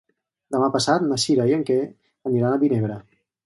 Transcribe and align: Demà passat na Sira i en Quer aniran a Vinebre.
Demà 0.55 0.69
passat 0.75 1.05
na 1.11 1.19
Sira 1.25 1.47
i 1.51 1.55
en 1.59 1.67
Quer 1.69 1.79
aniran 1.85 2.53
a 2.59 2.63
Vinebre. 2.67 3.01